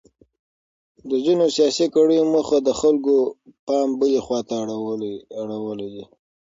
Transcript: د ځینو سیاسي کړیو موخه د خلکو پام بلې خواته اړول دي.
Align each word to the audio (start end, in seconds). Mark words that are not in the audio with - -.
د 1.09 1.11
ځینو 1.25 1.45
سیاسي 1.55 1.87
کړیو 1.95 2.29
موخه 2.33 2.57
د 2.61 2.69
خلکو 2.81 3.15
پام 3.67 3.87
بلې 3.99 4.19
خواته 4.25 4.53
اړول 5.65 5.79
دي. 5.93 6.03